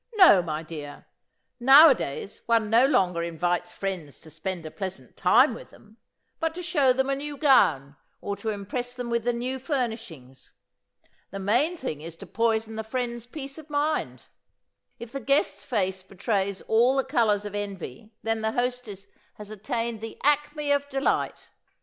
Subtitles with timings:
[0.15, 1.05] No, my dear!
[1.59, 5.97] Nowadays one no longer invites friends to spend a pleasant time with them,
[6.39, 10.53] but to show them a new gown or to impress them with the new furnishings.
[11.29, 14.23] The main thing is to poison the friend's peace of mind.
[14.97, 19.05] If the guest's face betrays all the colours of envy then the hostess
[19.35, 21.51] has attained the acme of delight.